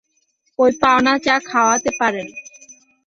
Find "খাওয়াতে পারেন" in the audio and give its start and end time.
1.49-2.27